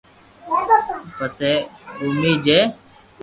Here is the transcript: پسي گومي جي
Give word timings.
پسي 1.17 1.51
گومي 1.99 2.33
جي 2.45 2.59